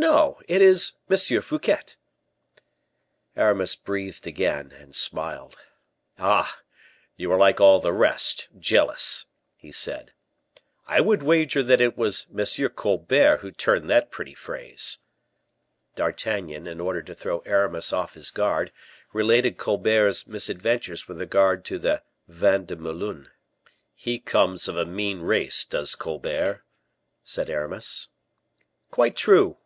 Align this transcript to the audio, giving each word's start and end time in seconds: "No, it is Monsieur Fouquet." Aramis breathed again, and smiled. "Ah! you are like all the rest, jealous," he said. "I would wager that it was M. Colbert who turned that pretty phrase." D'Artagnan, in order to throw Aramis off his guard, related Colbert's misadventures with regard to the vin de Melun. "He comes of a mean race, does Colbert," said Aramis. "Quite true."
"No, 0.00 0.40
it 0.46 0.62
is 0.62 0.92
Monsieur 1.08 1.40
Fouquet." 1.40 1.80
Aramis 3.36 3.74
breathed 3.74 4.28
again, 4.28 4.70
and 4.72 4.94
smiled. 4.94 5.58
"Ah! 6.18 6.60
you 7.16 7.32
are 7.32 7.36
like 7.36 7.60
all 7.60 7.80
the 7.80 7.92
rest, 7.92 8.48
jealous," 8.56 9.26
he 9.56 9.72
said. 9.72 10.12
"I 10.86 11.00
would 11.00 11.24
wager 11.24 11.64
that 11.64 11.80
it 11.80 11.98
was 11.98 12.28
M. 12.32 12.68
Colbert 12.70 13.38
who 13.38 13.50
turned 13.50 13.90
that 13.90 14.12
pretty 14.12 14.34
phrase." 14.34 14.98
D'Artagnan, 15.96 16.68
in 16.68 16.80
order 16.80 17.02
to 17.02 17.14
throw 17.14 17.40
Aramis 17.40 17.92
off 17.92 18.14
his 18.14 18.30
guard, 18.30 18.70
related 19.12 19.58
Colbert's 19.58 20.28
misadventures 20.28 21.08
with 21.08 21.18
regard 21.20 21.64
to 21.66 21.78
the 21.78 22.02
vin 22.28 22.66
de 22.66 22.76
Melun. 22.76 23.30
"He 23.94 24.20
comes 24.20 24.68
of 24.68 24.76
a 24.76 24.86
mean 24.86 25.20
race, 25.22 25.64
does 25.64 25.96
Colbert," 25.96 26.62
said 27.24 27.50
Aramis. 27.50 28.08
"Quite 28.92 29.16
true." 29.16 29.58